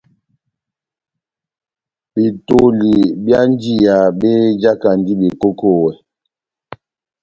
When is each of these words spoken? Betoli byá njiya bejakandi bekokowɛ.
Betoli 2.13 2.95
byá 3.23 3.41
njiya 3.49 3.97
bejakandi 4.19 5.11
bekokowɛ. 5.19 5.91